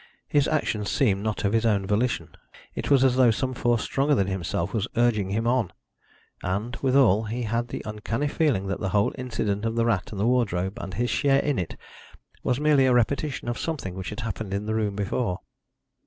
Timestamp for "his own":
1.53-1.85